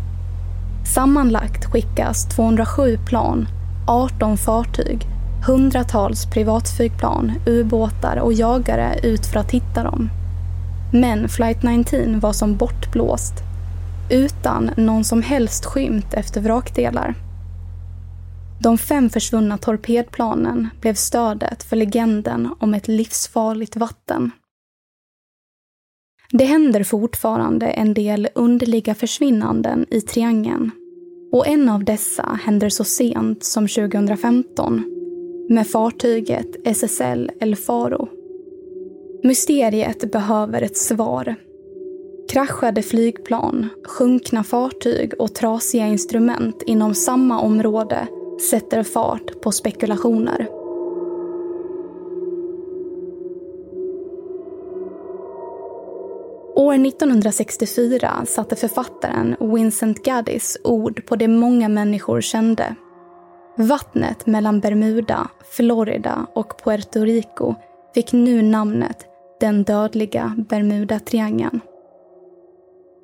Sammanlagt 0.95 1.65
skickas 1.65 2.29
207 2.29 2.99
plan, 3.07 3.49
18 3.87 4.37
fartyg 4.37 5.07
hundratals 5.47 6.27
privatflygplan, 6.27 7.33
ubåtar 7.47 8.17
och 8.17 8.33
jagare 8.33 8.99
ut 9.03 9.27
för 9.27 9.41
att 9.41 9.51
hitta 9.51 9.83
dem. 9.83 10.11
Men 10.93 11.29
flight 11.29 11.63
19 11.63 12.21
var 12.21 12.33
som 12.33 12.57
bortblåst, 12.57 13.35
utan 14.11 14.71
någon 14.77 15.05
som 15.05 15.23
helst 15.23 15.65
skymt 15.65 16.15
efter 16.15 16.41
vrakdelar. 16.41 17.15
De 18.63 18.79
fem 18.79 19.11
försvunna 19.11 19.59
torpedplanen 19.59 20.69
blev 20.81 20.95
stödet 20.95 21.63
för 21.63 21.77
legenden 21.77 22.49
om 22.59 22.75
ett 22.75 22.89
livsfarligt 22.89 23.77
vatten. 23.77 24.31
Det 26.31 26.45
händer 26.45 26.85
fortfarande 26.85 27.67
en 27.67 27.95
del 27.95 28.29
underliga 28.35 28.95
försvinnanden 28.95 29.87
i 29.91 30.01
triangeln 30.01 30.71
och 31.33 31.47
en 31.47 31.69
av 31.69 31.85
dessa 31.85 32.39
händer 32.45 32.69
så 32.69 32.85
sent 32.85 33.45
som 33.45 33.69
2015 33.69 34.85
med 35.49 35.69
fartyget 35.69 36.67
SSL 36.77 37.31
El 37.41 37.57
Faro. 37.57 38.09
Mysteriet 39.23 40.13
behöver 40.13 40.63
ett 40.63 40.77
svar. 40.77 41.35
Kraschade 42.33 42.83
flygplan, 42.83 43.69
sjunkna 43.87 44.45
fartyg 44.45 45.13
och 45.19 45.35
trasiga 45.35 45.87
instrument 45.87 46.63
inom 46.67 46.95
samma 46.95 47.41
område 47.41 48.09
sätter 48.41 48.83
fart 48.83 49.41
på 49.41 49.53
spekulationer. 49.53 50.49
År 56.57 56.75
1964 56.87 58.25
satte 58.27 58.57
författaren 58.57 59.37
Vincent 59.41 60.05
Gaddis 60.05 60.59
ord 60.65 61.07
på 61.07 61.17
det 61.17 61.29
många 61.29 61.69
människor 61.69 62.21
kände 62.21 62.75
Vattnet 63.57 64.27
mellan 64.27 64.61
Bermuda, 64.61 65.29
Florida 65.51 66.27
och 66.35 66.63
Puerto 66.65 67.01
Rico 67.01 67.55
fick 67.95 68.13
nu 68.13 68.43
namnet 68.43 69.07
den 69.41 69.65
dödliga 69.65 70.35
Bermudatriangeln. 70.49 71.61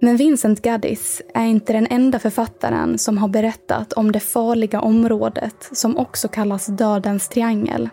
Men 0.02 0.16
Vincent 0.16 0.62
Gaddis 0.62 1.22
är 1.34 1.44
inte 1.44 1.72
den 1.72 1.86
enda 1.90 2.18
författaren 2.18 2.98
som 2.98 3.18
har 3.18 3.28
berättat 3.28 3.92
om 3.92 4.12
det 4.12 4.20
farliga 4.20 4.80
området 4.80 5.68
som 5.72 5.98
också 5.98 6.28
kallas 6.28 6.66
Dödens 6.66 7.28
triangel. 7.28 7.88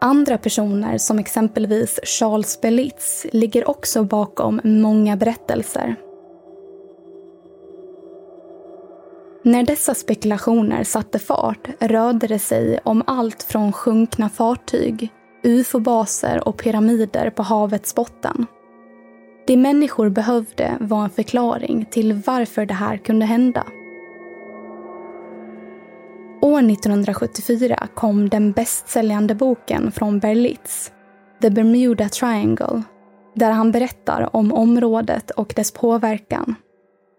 Andra 0.00 0.38
personer 0.38 0.98
som 0.98 1.18
exempelvis 1.18 2.00
Charles 2.02 2.60
Belitz 2.60 3.26
ligger 3.32 3.70
också 3.70 4.04
bakom 4.04 4.60
många 4.64 5.16
berättelser. 5.16 5.96
När 9.44 9.62
dessa 9.62 9.94
spekulationer 9.94 10.84
satte 10.84 11.18
fart 11.18 11.68
rörde 11.80 12.26
det 12.26 12.38
sig 12.38 12.80
om 12.84 13.02
allt 13.06 13.42
från 13.42 13.72
sjunkna 13.72 14.28
fartyg, 14.28 15.12
ufo-baser 15.42 16.48
och 16.48 16.56
pyramider 16.56 17.30
på 17.30 17.42
havets 17.42 17.94
botten. 17.94 18.46
Det 19.52 19.56
människor 19.56 20.08
behövde 20.08 20.76
var 20.80 21.04
en 21.04 21.10
förklaring 21.10 21.86
till 21.90 22.12
varför 22.26 22.66
det 22.66 22.74
här 22.74 22.96
kunde 22.96 23.26
hända. 23.26 23.66
År 26.40 26.58
1974 26.58 27.88
kom 27.94 28.28
den 28.28 28.52
bästsäljande 28.52 29.34
boken 29.34 29.92
från 29.92 30.18
Berlitz, 30.18 30.92
The 31.42 31.50
Bermuda 31.50 32.08
Triangle, 32.08 32.82
där 33.34 33.50
han 33.50 33.72
berättar 33.72 34.36
om 34.36 34.52
området 34.52 35.30
och 35.30 35.52
dess 35.56 35.72
påverkan. 35.72 36.54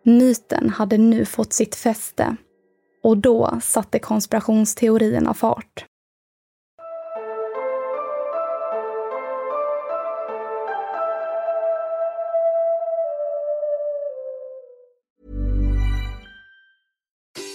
Myten 0.06 0.70
hade 0.70 0.98
nu 0.98 1.26
fått 1.26 1.54
sitt 1.54 1.76
fäste 1.76 2.36
och 3.04 3.18
då 3.18 3.60
satte 3.62 4.00
konspirationsteorierna 4.00 5.34
fart. 5.34 5.86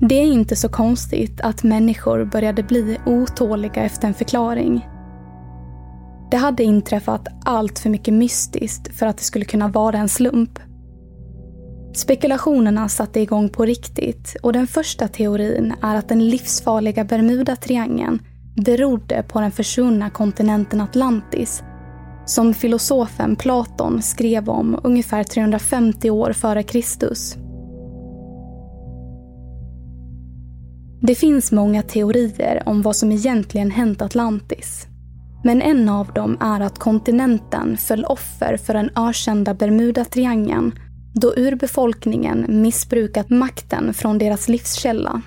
Det 0.00 0.14
är 0.14 0.24
inte 0.24 0.56
så 0.56 0.68
konstigt 0.68 1.40
att 1.40 1.62
människor 1.62 2.24
började 2.24 2.62
bli 2.62 2.98
otåliga 3.06 3.84
efter 3.84 4.08
en 4.08 4.14
förklaring. 4.14 4.88
Det 6.30 6.36
hade 6.36 6.62
inträffat 6.62 7.28
allt 7.44 7.78
för 7.78 7.90
mycket 7.90 8.14
mystiskt 8.14 8.96
för 8.98 9.06
att 9.06 9.16
det 9.16 9.24
skulle 9.24 9.44
kunna 9.44 9.68
vara 9.68 9.98
en 9.98 10.08
slump. 10.08 10.58
Spekulationerna 11.94 12.88
satte 12.88 13.20
igång 13.20 13.48
på 13.48 13.64
riktigt 13.64 14.36
och 14.42 14.52
den 14.52 14.66
första 14.66 15.08
teorin 15.08 15.74
är 15.82 15.96
att 15.96 16.08
den 16.08 16.28
livsfarliga 16.28 17.04
Bermuda-triangeln 17.04 18.18
berodde 18.56 19.22
på 19.22 19.40
den 19.40 19.50
försvunna 19.50 20.10
kontinenten 20.10 20.80
Atlantis 20.80 21.62
som 22.26 22.54
filosofen 22.54 23.36
Platon 23.36 24.02
skrev 24.02 24.48
om 24.48 24.80
ungefär 24.84 25.24
350 25.24 26.10
år 26.10 26.32
före 26.32 26.62
Kristus. 26.62 27.36
Det 31.00 31.14
finns 31.14 31.52
många 31.52 31.82
teorier 31.82 32.62
om 32.66 32.82
vad 32.82 32.96
som 32.96 33.12
egentligen 33.12 33.70
hänt 33.70 34.02
Atlantis. 34.02 34.86
Men 35.44 35.62
en 35.62 35.88
av 35.88 36.12
dem 36.12 36.36
är 36.40 36.60
att 36.60 36.78
kontinenten 36.78 37.76
föll 37.76 38.04
offer 38.04 38.56
för 38.56 38.74
den 38.74 38.90
ökända 38.96 39.54
Bermuda-triangeln 39.54 40.72
då 41.14 41.34
urbefolkningen 41.36 42.46
missbrukat 42.48 43.30
makten 43.30 43.94
från 43.94 44.18
deras 44.18 44.48
livskälla. 44.48 45.22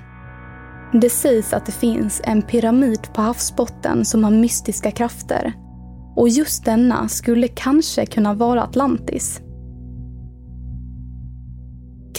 Det 0.94 1.10
sägs 1.10 1.54
att 1.54 1.66
det 1.66 1.72
finns 1.72 2.22
en 2.24 2.42
pyramid 2.42 3.00
på 3.14 3.22
havsbotten 3.22 4.06
som 4.06 4.24
har 4.24 4.32
mystiska 4.32 4.92
krafter. 4.92 5.54
Och 6.16 6.30
just 6.30 6.66
denna 6.66 7.08
skulle 7.08 7.48
kanske 7.48 8.06
kunna 8.06 8.34
vara 8.34 8.64
Atlantis. 8.64 9.42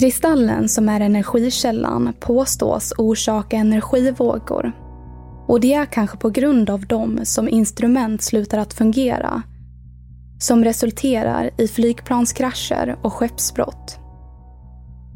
Kristallen 0.03 0.69
som 0.69 0.89
är 0.89 1.01
energikällan 1.01 2.13
påstås 2.21 2.93
orsaka 2.99 3.57
energivågor. 3.57 4.73
Och 5.49 5.61
det 5.61 5.75
är 5.75 5.87
kanske 5.87 6.17
på 6.17 6.31
grund 6.31 6.71
av 6.71 6.87
dem 6.87 7.21
som 7.23 7.49
instrument 7.49 8.23
slutar 8.23 8.59
att 8.59 8.75
fungera. 8.75 9.43
Som 10.39 10.65
resulterar 10.65 11.51
i 11.59 11.69
flygplanskrascher 11.69 12.97
och 13.03 13.13
skeppsbrott. 13.13 13.99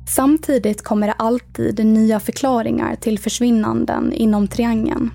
Samtidigt 0.08 0.82
kommer 0.82 1.06
det 1.06 1.12
alltid 1.12 1.86
nya 1.86 2.20
förklaringar 2.20 2.96
till 2.96 3.18
försvinnanden 3.18 4.12
inom 4.12 4.48
triangeln. 4.48 5.10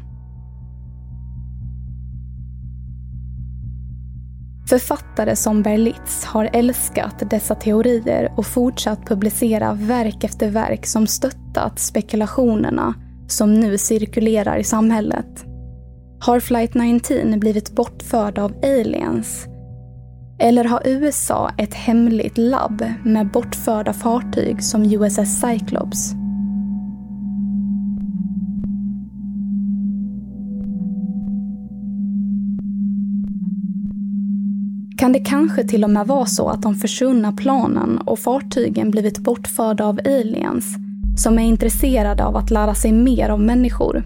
Författare 4.72 5.36
som 5.36 5.62
Berlitz 5.62 6.26
har 6.26 6.50
älskat 6.54 7.30
dessa 7.30 7.56
teorier 7.56 8.34
och 8.38 8.46
fortsatt 8.46 9.06
publicera 9.06 9.74
verk 9.74 10.24
efter 10.24 10.50
verk 10.50 10.86
som 10.86 11.08
stöttat 11.08 11.80
spekulationerna 11.80 12.94
som 13.28 13.54
nu 13.54 13.78
cirkulerar 13.78 14.58
i 14.58 14.64
samhället. 14.64 15.46
Har 16.20 16.40
Flight 16.40 16.74
19 16.74 17.40
blivit 17.40 17.72
bortförd 17.72 18.40
av 18.40 18.54
aliens? 18.64 19.46
Eller 20.40 20.64
har 20.64 20.82
USA 20.86 21.52
ett 21.58 21.74
hemligt 21.74 22.38
labb 22.38 22.86
med 23.06 23.32
bortförda 23.32 23.94
fartyg 23.94 24.64
som 24.64 24.84
USS 24.84 25.42
Cyclops? 25.42 26.21
Kan 35.02 35.12
det 35.12 35.20
kanske 35.20 35.64
till 35.64 35.84
och 35.84 35.90
med 35.90 36.08
vara 36.08 36.26
så 36.26 36.50
att 36.50 36.62
de 36.62 36.76
försvunna 36.76 37.32
planen 37.32 37.98
och 37.98 38.20
fartygen 38.20 38.92
blivit 38.92 39.20
bortförda 39.20 39.86
av 39.86 40.00
aliens 40.06 40.76
som 41.18 41.40
är 41.40 41.44
intresserade 41.44 42.26
av 42.26 42.38
att 42.38 42.52
lära 42.52 42.76
sig 42.76 42.92
mer 42.92 43.30
av 43.30 43.40
människor? 43.40 44.04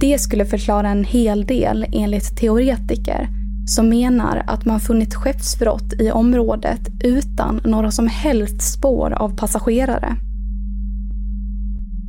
Det 0.00 0.18
skulle 0.18 0.44
förklara 0.44 0.88
en 0.88 1.04
hel 1.04 1.46
del 1.46 1.86
enligt 1.92 2.36
teoretiker 2.36 3.28
som 3.66 3.88
menar 3.88 4.44
att 4.46 4.64
man 4.64 4.80
funnit 4.80 5.14
skeppsbrott 5.14 5.92
i 6.00 6.10
området 6.10 6.88
utan 7.04 7.60
några 7.64 7.90
som 7.90 8.06
helst 8.06 8.74
spår 8.74 9.10
av 9.12 9.36
passagerare. 9.36 10.16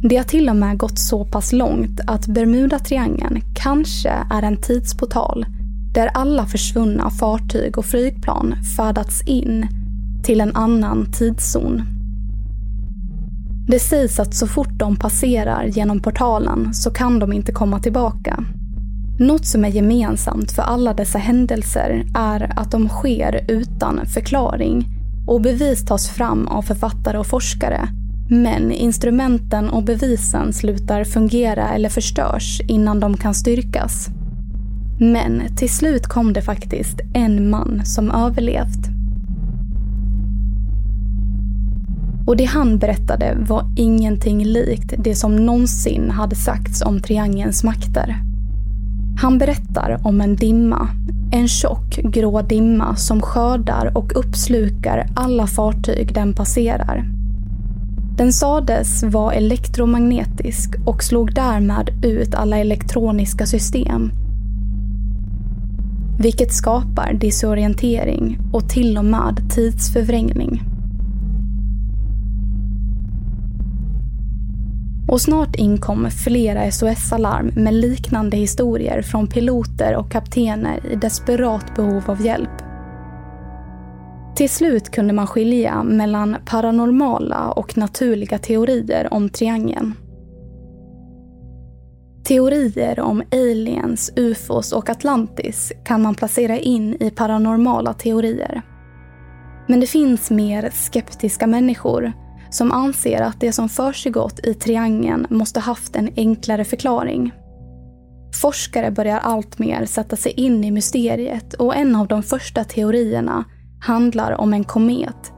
Det 0.09 0.17
har 0.17 0.23
till 0.23 0.49
och 0.49 0.55
med 0.55 0.77
gått 0.77 0.99
så 0.99 1.25
pass 1.25 1.53
långt 1.53 1.99
att 2.07 2.27
Bermudatriangeln 2.27 3.41
kanske 3.55 4.09
är 4.09 4.41
en 4.41 4.57
tidsportal 4.57 5.45
där 5.93 6.09
alla 6.13 6.45
försvunna 6.45 7.09
fartyg 7.09 7.77
och 7.77 7.85
flygplan 7.85 8.55
färdats 8.77 9.21
in 9.21 9.67
till 10.23 10.41
en 10.41 10.55
annan 10.55 11.11
tidszon. 11.11 11.81
Det 13.67 13.79
sägs 13.79 14.19
att 14.19 14.33
så 14.33 14.47
fort 14.47 14.79
de 14.79 14.95
passerar 14.95 15.63
genom 15.65 15.99
portalen 15.99 16.73
så 16.73 16.91
kan 16.91 17.19
de 17.19 17.33
inte 17.33 17.51
komma 17.51 17.79
tillbaka. 17.79 18.45
Något 19.19 19.45
som 19.45 19.65
är 19.65 19.69
gemensamt 19.69 20.51
för 20.51 20.61
alla 20.61 20.93
dessa 20.93 21.17
händelser 21.17 22.05
är 22.15 22.59
att 22.59 22.71
de 22.71 22.89
sker 22.89 23.45
utan 23.47 24.05
förklaring 24.05 24.85
och 25.27 25.41
bevis 25.41 25.85
tas 25.85 26.09
fram 26.09 26.47
av 26.47 26.61
författare 26.61 27.17
och 27.17 27.27
forskare. 27.27 27.87
Men 28.29 28.71
instrumenten 28.71 29.69
och 29.69 29.83
bevisen 29.83 30.53
slutar 30.53 31.03
fungera 31.03 31.69
eller 31.69 31.89
förstörs 31.89 32.61
innan 32.67 32.99
de 32.99 33.17
kan 33.17 33.33
styrkas. 33.33 34.09
Men 34.99 35.41
till 35.55 35.69
slut 35.69 36.07
kom 36.07 36.33
det 36.33 36.41
faktiskt 36.41 37.01
en 37.13 37.49
man 37.49 37.81
som 37.85 38.11
överlevt. 38.11 38.93
Och 42.27 42.37
det 42.37 42.45
han 42.45 42.77
berättade 42.77 43.37
var 43.39 43.65
ingenting 43.75 44.43
likt 44.45 44.93
det 44.97 45.15
som 45.15 45.35
någonsin 45.35 46.11
hade 46.11 46.35
sagts 46.35 46.81
om 46.81 46.99
triangelns 46.99 47.63
makter. 47.63 48.15
Han 49.21 49.37
berättar 49.37 49.99
om 50.03 50.21
en 50.21 50.35
dimma, 50.35 50.87
en 51.31 51.47
tjock 51.47 51.99
grå 52.03 52.41
dimma 52.41 52.95
som 52.95 53.21
skördar 53.21 53.97
och 53.97 54.11
uppslukar 54.15 55.07
alla 55.15 55.47
fartyg 55.47 56.13
den 56.13 56.33
passerar. 56.33 57.05
Den 58.17 58.33
sades 58.33 59.03
vara 59.03 59.33
elektromagnetisk 59.33 60.75
och 60.85 61.03
slog 61.03 61.33
därmed 61.33 61.89
ut 62.03 62.35
alla 62.35 62.57
elektroniska 62.57 63.45
system. 63.45 64.11
Vilket 66.19 66.53
skapar 66.53 67.13
disorientering 67.13 68.37
och 68.53 68.69
till 68.69 68.97
och 68.97 69.05
med 69.05 69.51
tidsförvrängning. 69.55 70.61
Och 75.07 75.21
snart 75.21 75.55
inkom 75.55 76.11
flera 76.11 76.71
SOS-alarm 76.71 77.51
med 77.55 77.73
liknande 77.73 78.37
historier 78.37 79.01
från 79.01 79.27
piloter 79.27 79.95
och 79.95 80.11
kaptener 80.11 80.79
i 80.91 80.95
desperat 80.95 81.75
behov 81.75 82.03
av 82.05 82.25
hjälp. 82.25 82.63
Till 84.35 84.49
slut 84.49 84.89
kunde 84.89 85.13
man 85.13 85.27
skilja 85.27 85.83
mellan 85.83 86.37
paranormala 86.45 87.51
och 87.51 87.77
naturliga 87.77 88.37
teorier 88.37 89.13
om 89.13 89.29
triangeln. 89.29 89.93
Teorier 92.23 92.99
om 92.99 93.23
aliens, 93.31 94.11
ufos 94.15 94.71
och 94.71 94.89
Atlantis 94.89 95.71
kan 95.85 96.01
man 96.01 96.15
placera 96.15 96.57
in 96.57 96.97
i 96.99 97.09
paranormala 97.09 97.93
teorier. 97.93 98.61
Men 99.67 99.79
det 99.79 99.87
finns 99.87 100.31
mer 100.31 100.69
skeptiska 100.73 101.47
människor 101.47 102.13
som 102.49 102.71
anser 102.71 103.21
att 103.21 103.39
det 103.39 103.51
som 103.51 103.69
försiggått 103.69 104.39
i 104.45 104.53
triangeln 104.53 105.27
måste 105.29 105.59
haft 105.59 105.95
en 105.95 106.09
enklare 106.15 106.65
förklaring. 106.65 107.31
Forskare 108.41 108.91
börjar 108.91 109.19
alltmer 109.19 109.85
sätta 109.85 110.15
sig 110.15 110.31
in 110.31 110.63
i 110.63 110.71
mysteriet 110.71 111.53
och 111.53 111.75
en 111.75 111.95
av 111.95 112.07
de 112.07 112.23
första 112.23 112.63
teorierna 112.63 113.45
handlar 113.81 114.41
om 114.41 114.53
en 114.53 114.63
komet 114.63 115.31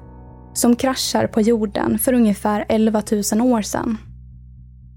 som 0.54 0.76
kraschar 0.76 1.28
på 1.28 1.42
jorden 1.42 2.00
för 2.00 2.14
ungefär 2.14 2.66
11 2.70 3.04
000 3.34 3.42
år 3.42 3.62
sedan. 3.62 3.98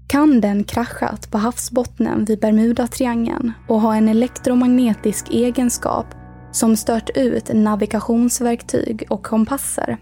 Kan 0.09 0.41
den 0.41 0.63
kraschat 0.63 1.31
på 1.31 1.37
havsbottnen 1.37 2.25
vid 2.25 2.39
Bermudatriangeln 2.39 3.53
och 3.67 3.81
ha 3.81 3.95
en 3.95 4.09
elektromagnetisk 4.09 5.29
egenskap 5.29 6.05
som 6.51 6.75
stört 6.75 7.09
ut 7.15 7.53
navigationsverktyg 7.53 9.03
och 9.09 9.25
kompasser? 9.25 9.97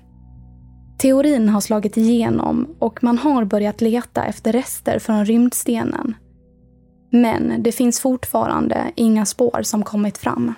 Teorin 0.98 1.50
har 1.50 1.62
slagit 1.62 1.98
igenom 1.98 2.76
och 2.80 3.04
man 3.04 3.17
har 3.17 3.46
börjat 3.46 3.82
leta 3.82 4.26
efter 4.26 4.54
rester 4.54 5.00
från 5.00 5.26
rymdstenen. 5.26 6.15
Men 7.12 7.63
det 7.63 7.72
finns 7.72 8.00
fortfarande 8.00 8.91
inga 8.96 9.26
spår 9.26 9.62
som 9.63 9.84
kommit 9.84 10.17
fram. 10.17 10.54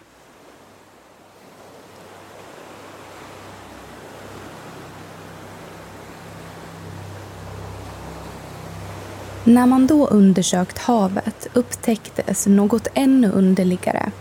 När 9.49 9.65
man 9.65 9.87
då 9.87 10.07
undersökt 10.07 10.77
havet 10.77 11.47
upptäcktes 11.53 12.47
något 12.47 12.87
ännu 12.93 13.31
underligare 13.31 14.11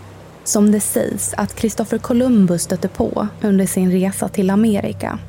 som 0.43 0.71
det 0.71 0.79
sägs 0.79 1.33
att 1.37 1.55
Kristoffer 1.55 1.97
Columbus 1.97 2.63
stötte 2.63 2.87
på 2.87 3.27
under 3.41 3.65
sin 3.65 3.91
resa 3.91 4.27
till 4.27 4.49
Amerika. 4.49 5.19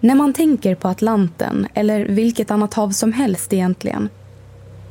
När 0.00 0.14
man 0.14 0.32
tänker 0.32 0.74
på 0.74 0.88
Atlanten, 0.88 1.66
eller 1.74 2.04
vilket 2.04 2.50
annat 2.50 2.74
hav 2.74 2.90
som 2.90 3.12
helst 3.12 3.52
egentligen, 3.52 4.08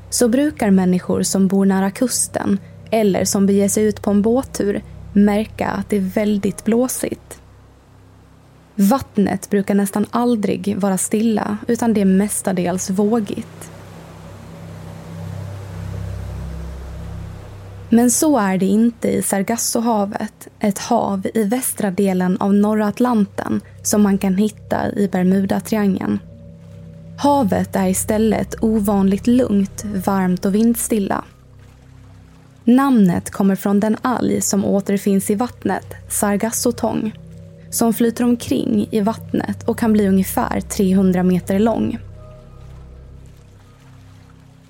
så 0.10 0.28
brukar 0.28 0.72
människor 0.72 1.24
som 1.24 1.48
bor 1.48 1.66
nära 1.66 1.92
kusten 1.92 2.60
eller 2.92 3.26
som 3.26 3.46
beger 3.46 3.70
sig 3.70 3.84
ut 3.84 4.02
på 4.02 4.12
en 4.12 4.22
båttur 4.22 4.84
märka 5.14 5.68
att 5.68 5.90
det 5.90 5.98
är 5.98 6.12
väldigt 6.16 6.66
blåsigt. 6.66 7.42
Vattnet 8.82 9.50
brukar 9.50 9.76
nästan 9.76 10.06
aldrig 10.12 10.78
vara 10.78 10.98
stilla 10.98 11.58
utan 11.68 11.94
det 11.94 12.02
är 12.02 12.06
mestadels 12.06 12.90
vågigt. 12.90 13.72
Men 17.90 18.12
så 18.12 18.38
är 18.38 18.58
det 18.58 18.66
inte 18.66 19.08
i 19.10 19.22
Sargassohavet, 19.22 20.48
ett 20.60 20.80
hav 20.80 21.28
i 21.34 21.44
västra 21.44 21.92
delen 21.92 22.38
av 22.38 22.54
norra 22.54 22.88
Atlanten 22.88 23.62
som 23.84 24.02
man 24.02 24.18
kan 24.18 24.36
hitta 24.36 24.92
i 24.92 25.08
Bermudatriangeln. 25.08 26.20
Havet 27.18 27.76
är 27.76 27.88
istället 27.88 28.64
ovanligt 28.64 29.28
lugnt, 29.28 29.86
varmt 30.06 30.46
och 30.46 30.56
vindstilla. 30.56 31.24
Namnet 32.64 33.32
kommer 33.32 33.56
från 33.56 33.80
den 33.80 33.98
alg 34.02 34.42
som 34.42 34.66
återfinns 34.66 35.30
i 35.30 35.36
vattnet, 35.36 35.86
sargassotång, 36.10 37.14
som 37.70 37.94
flyter 37.94 38.24
omkring 38.24 38.88
i 38.92 39.02
vattnet 39.02 39.64
och 39.64 39.80
kan 39.80 39.94
bli 39.94 40.08
ungefär 40.08 40.62
300 40.62 41.24
meter 41.24 41.60
lång. 41.60 41.98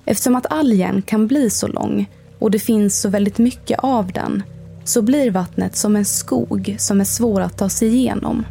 Eftersom 0.04 0.34
att 0.34 0.52
algen 0.52 1.02
kan 1.02 1.26
bli 1.26 1.50
så 1.50 1.66
lång 1.66 2.10
och 2.38 2.50
det 2.50 2.58
finns 2.58 3.00
så 3.00 3.08
väldigt 3.08 3.38
mycket 3.38 3.78
av 3.78 4.12
den 4.12 4.42
så 4.84 5.02
blir 5.02 5.30
vattnet 5.30 5.76
som 5.76 5.96
en 5.96 6.04
skog 6.04 6.76
som 6.78 7.00
är 7.00 7.04
svår 7.04 7.40
att 7.40 7.58
ta 7.58 7.68
sig 7.68 7.88
igenom. 7.88 8.44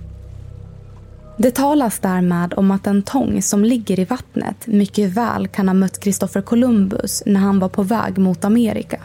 Det 1.38 1.52
talas 1.52 2.00
därmed 2.00 2.54
om 2.58 2.72
att 2.72 2.88
en 2.88 3.02
tång 3.02 3.42
som 3.42 3.66
ligger 3.66 4.00
i 4.00 4.06
vattnet 4.06 4.68
mycket 4.68 5.10
väl 5.10 5.48
kan 5.48 5.68
ha 5.68 5.74
mött 5.74 6.00
Kristoffer 6.00 6.42
Columbus 6.42 7.24
när 7.26 7.40
han 7.40 7.60
var 7.60 7.70
på 7.70 7.84
väg 7.84 8.18
mot 8.18 8.46
Amerika. 8.46 9.02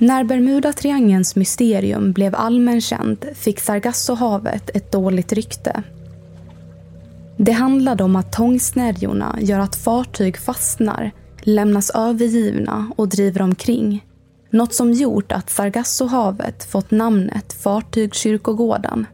När 0.00 0.24
Bermudatriangelns 0.24 1.36
mysterium 1.36 2.12
blev 2.12 2.34
allmänkänt 2.34 3.24
fick 3.34 3.60
Sargassohavet 3.60 4.70
ett 4.76 4.92
dåligt 4.92 5.32
rykte 5.32 5.82
det 7.42 7.52
handlade 7.52 8.04
om 8.04 8.16
att 8.16 8.32
tångsnärjorna 8.32 9.38
gör 9.40 9.58
att 9.58 9.76
fartyg 9.76 10.36
fastnar, 10.36 11.10
lämnas 11.42 11.90
övergivna 11.90 12.92
och 12.96 13.08
driver 13.08 13.42
omkring. 13.42 14.06
Något 14.50 14.74
som 14.74 14.92
gjort 14.92 15.32
att 15.32 15.50
Sargassohavet 15.50 16.64
fått 16.64 16.90
namnet 16.90 17.52
Fartygskyrkogården. 17.52 19.06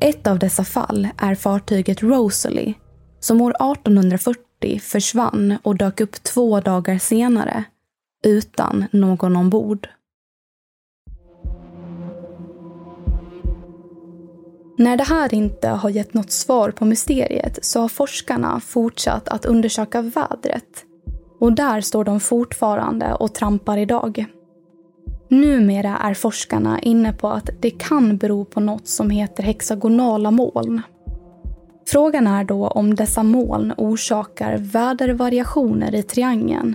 Ett 0.00 0.26
av 0.26 0.38
dessa 0.38 0.64
fall 0.64 1.08
är 1.18 1.34
fartyget 1.34 2.02
Rosalie 2.02 2.74
som 3.20 3.40
år 3.40 3.50
1840 3.50 4.80
försvann 4.80 5.56
och 5.62 5.76
dök 5.76 6.00
upp 6.00 6.22
två 6.22 6.60
dagar 6.60 6.98
senare 6.98 7.64
utan 8.22 8.84
någon 8.92 9.36
ombord. 9.36 9.88
När 14.78 14.96
det 14.96 15.04
här 15.04 15.34
inte 15.34 15.68
har 15.68 15.90
gett 15.90 16.14
något 16.14 16.30
svar 16.30 16.70
på 16.70 16.84
mysteriet 16.84 17.58
så 17.62 17.80
har 17.80 17.88
forskarna 17.88 18.60
fortsatt 18.60 19.28
att 19.28 19.44
undersöka 19.44 20.02
vädret. 20.02 20.84
Och 21.40 21.52
där 21.52 21.80
står 21.80 22.04
de 22.04 22.20
fortfarande 22.20 23.14
och 23.14 23.34
trampar 23.34 23.78
idag. 23.78 24.26
Numera 25.28 25.96
är 25.96 26.14
forskarna 26.14 26.80
inne 26.80 27.12
på 27.12 27.28
att 27.28 27.50
det 27.60 27.70
kan 27.70 28.16
bero 28.16 28.44
på 28.44 28.60
något 28.60 28.88
som 28.88 29.10
heter 29.10 29.42
hexagonala 29.42 30.30
moln. 30.30 30.82
Frågan 31.86 32.26
är 32.26 32.44
då 32.44 32.68
om 32.68 32.94
dessa 32.94 33.22
moln 33.22 33.72
orsakar 33.76 34.56
vädervariationer 34.58 35.94
i 35.94 36.02
triangeln 36.02 36.74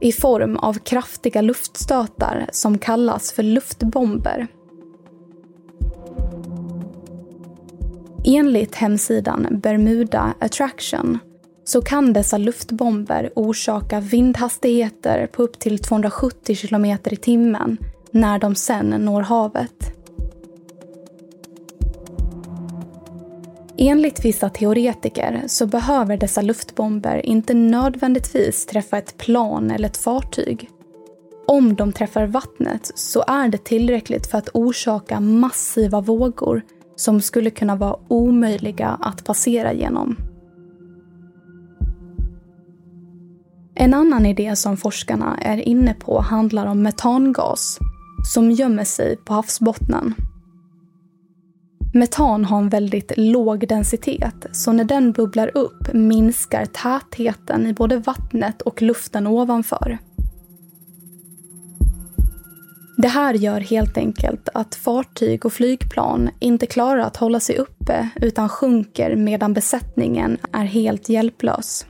i 0.00 0.12
form 0.12 0.56
av 0.56 0.74
kraftiga 0.74 1.40
luftstötar 1.40 2.46
som 2.52 2.78
kallas 2.78 3.32
för 3.32 3.42
luftbomber. 3.42 4.46
Enligt 8.24 8.74
hemsidan 8.74 9.46
Bermuda 9.62 10.34
Attraction 10.40 11.18
så 11.64 11.82
kan 11.82 12.12
dessa 12.12 12.38
luftbomber 12.38 13.30
orsaka 13.34 14.00
vindhastigheter 14.00 15.26
på 15.26 15.42
upp 15.42 15.58
till 15.58 15.78
270 15.78 16.56
km 16.56 16.84
i 16.84 17.16
timmen 17.16 17.78
när 18.10 18.38
de 18.38 18.54
sen 18.54 18.86
når 18.86 19.22
havet. 19.22 19.92
Enligt 23.78 24.24
vissa 24.24 24.48
teoretiker 24.48 25.42
så 25.46 25.66
behöver 25.66 26.16
dessa 26.16 26.42
luftbomber 26.42 27.26
inte 27.26 27.54
nödvändigtvis 27.54 28.66
träffa 28.66 28.98
ett 28.98 29.18
plan 29.18 29.70
eller 29.70 29.88
ett 29.88 29.96
fartyg. 29.96 30.70
Om 31.46 31.74
de 31.74 31.92
träffar 31.92 32.26
vattnet 32.26 32.92
så 32.94 33.24
är 33.28 33.48
det 33.48 33.64
tillräckligt 33.64 34.26
för 34.26 34.38
att 34.38 34.48
orsaka 34.54 35.20
massiva 35.20 36.00
vågor 36.00 36.62
som 36.96 37.20
skulle 37.20 37.50
kunna 37.50 37.76
vara 37.76 37.96
omöjliga 38.08 38.88
att 39.00 39.24
passera 39.24 39.72
genom. 39.72 40.16
En 43.74 43.94
annan 43.94 44.26
idé 44.26 44.56
som 44.56 44.76
forskarna 44.76 45.38
är 45.42 45.68
inne 45.68 45.94
på 45.94 46.20
handlar 46.20 46.66
om 46.66 46.82
metangas 46.82 47.78
som 48.32 48.50
gömmer 48.50 48.84
sig 48.84 49.16
på 49.16 49.32
havsbottnen. 49.32 50.14
Metan 51.96 52.44
har 52.44 52.58
en 52.58 52.68
väldigt 52.68 53.12
låg 53.16 53.68
densitet, 53.68 54.46
så 54.52 54.72
när 54.72 54.84
den 54.84 55.12
bubblar 55.12 55.50
upp 55.54 55.92
minskar 55.92 56.66
tätheten 56.66 57.66
i 57.66 57.72
både 57.72 57.96
vattnet 57.98 58.62
och 58.62 58.82
luften 58.82 59.26
ovanför. 59.26 59.98
Det 62.96 63.08
här 63.08 63.34
gör 63.34 63.60
helt 63.60 63.96
enkelt 63.96 64.48
att 64.54 64.74
fartyg 64.74 65.46
och 65.46 65.52
flygplan 65.52 66.30
inte 66.38 66.66
klarar 66.66 67.00
att 67.00 67.16
hålla 67.16 67.40
sig 67.40 67.56
uppe 67.56 68.08
utan 68.16 68.48
sjunker 68.48 69.16
medan 69.16 69.52
besättningen 69.52 70.38
är 70.52 70.64
helt 70.64 71.08
hjälplös. 71.08 71.86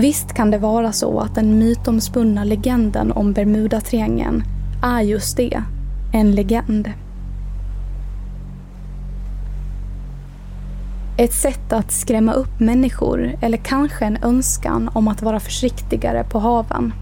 Visst 0.00 0.32
kan 0.32 0.50
det 0.50 0.58
vara 0.58 0.92
så 0.92 1.20
att 1.20 1.34
den 1.34 1.58
mytomspunna 1.58 2.44
legenden 2.44 3.12
om 3.12 3.32
Bermudatriangeln 3.32 4.42
är 4.82 5.00
just 5.00 5.36
det, 5.36 5.62
en 6.12 6.34
legend. 6.34 6.92
Ett 11.18 11.32
sätt 11.32 11.72
att 11.72 11.92
skrämma 11.92 12.32
upp 12.32 12.60
människor 12.60 13.32
eller 13.42 13.58
kanske 13.58 14.04
en 14.04 14.18
önskan 14.22 14.90
om 14.92 15.08
att 15.08 15.22
vara 15.22 15.40
försiktigare 15.40 16.24
på 16.24 16.38
haven. 16.38 16.92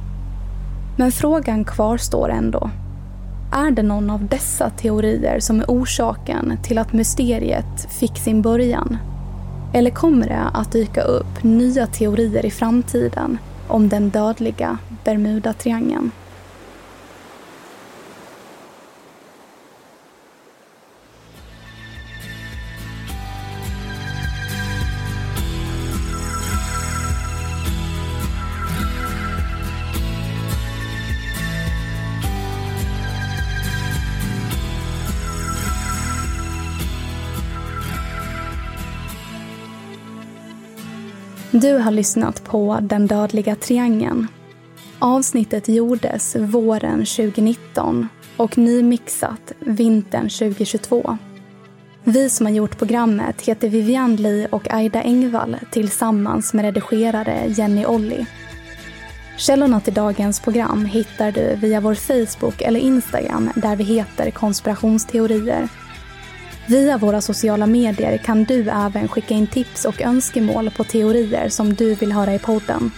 Men 0.97 1.13
frågan 1.13 1.65
kvarstår 1.65 2.29
ändå. 2.29 2.71
Är 3.53 3.71
det 3.71 3.83
någon 3.83 4.11
av 4.11 4.27
dessa 4.27 4.71
teorier 4.71 5.41
som 5.41 5.61
är 5.61 5.67
orsaken 5.69 6.59
till 6.63 6.79
att 6.79 6.93
mysteriet 6.93 7.89
fick 7.91 8.19
sin 8.19 8.43
början? 8.43 8.97
Eller 9.73 9.91
kommer 9.91 10.29
det 10.29 10.51
att 10.55 10.73
dyka 10.73 11.03
upp 11.03 11.43
nya 11.43 11.87
teorier 11.87 12.47
i 12.47 12.51
framtiden 12.51 13.39
om 13.69 13.89
den 13.89 14.11
dödliga 14.11 14.79
Bermudatriangeln? 15.05 16.11
Du 41.61 41.79
har 41.79 41.91
lyssnat 41.91 42.45
på 42.45 42.79
Den 42.83 43.07
dödliga 43.07 43.55
triangeln. 43.55 44.27
Avsnittet 44.99 45.69
gjordes 45.69 46.37
våren 46.37 46.99
2019 46.99 48.09
och 48.37 48.59
nymixat 48.59 49.53
vintern 49.59 50.29
2022. 50.29 51.19
Vi 52.05 52.31
som 52.31 52.47
har 52.47 52.53
gjort 52.53 52.79
programmet 52.79 53.41
heter 53.41 53.69
Vivian 53.69 54.17
Lee 54.17 54.49
och 54.51 54.75
Aida 54.75 55.03
Engvall 55.03 55.57
tillsammans 55.71 56.55
med 56.55 56.65
redigerare 56.65 57.47
Jenny 57.47 57.87
Olli. 57.87 58.27
Källorna 59.39 59.81
till 59.81 59.95
dagens 59.95 60.41
program 60.41 60.85
hittar 60.85 61.33
du 61.33 61.57
via 61.57 61.81
vår 61.81 61.95
Facebook 61.95 62.61
eller 62.61 62.81
Instagram 62.81 63.51
där 63.55 63.77
vi 63.77 63.85
heter 63.85 64.31
konspirationsteorier 64.31 65.69
Via 66.69 66.99
våra 66.99 67.21
sociala 67.21 67.67
medier 67.67 68.19
kan 68.19 68.45
du 68.45 68.71
även 68.71 69.09
skicka 69.09 69.35
in 69.35 69.47
tips 69.47 69.85
och 69.85 70.03
önskemål 70.03 70.71
på 70.71 70.85
teorier 70.85 71.49
som 71.49 71.75
du 71.75 71.95
vill 71.95 72.13
höra 72.13 72.35
i 72.35 72.39
podden. 72.39 72.91